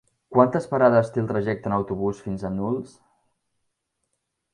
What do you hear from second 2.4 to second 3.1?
a Nulles?